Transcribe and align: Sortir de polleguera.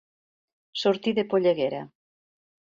Sortir 0.83 1.13
de 1.19 1.25
polleguera. 1.33 1.81